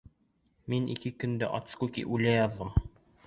[0.73, 2.73] Мин ике көндә от скуки үлә яҙҙым...